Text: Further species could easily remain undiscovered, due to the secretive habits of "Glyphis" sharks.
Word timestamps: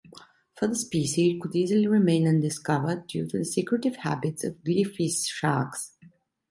Further 0.55 0.73
species 0.73 1.39
could 1.39 1.55
easily 1.55 1.85
remain 1.85 2.27
undiscovered, 2.27 3.05
due 3.05 3.27
to 3.27 3.37
the 3.37 3.45
secretive 3.45 3.97
habits 3.97 4.43
of 4.43 4.55
"Glyphis" 4.63 5.27
sharks. 5.27 5.95